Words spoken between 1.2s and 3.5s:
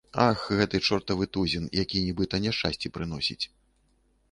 тузін, які нібыта няшчасці прыносіць.